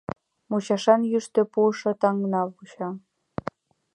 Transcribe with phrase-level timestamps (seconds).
[0.49, 2.89] Мучашан ӱштӧ пуышо таҥна вуча.